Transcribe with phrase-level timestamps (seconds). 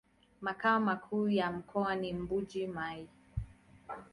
[0.41, 3.07] Makao makuu ya mkoa ni Mbuji-Mayi.